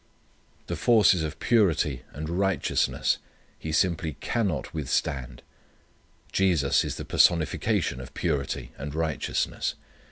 The 0.65 0.75
forces 0.75 1.21
of 1.21 1.37
purity 1.37 2.01
and 2.11 2.27
righteousness 2.27 3.19
he 3.59 3.71
simply 3.71 4.13
_can_not 4.19 4.73
withstand. 4.73 5.43
Jesus 6.31 6.83
is 6.83 6.95
the 6.95 7.05
personification 7.05 8.01
of 8.01 8.15
purity 8.15 8.71
and 8.79 8.95
righteousness. 8.95 9.75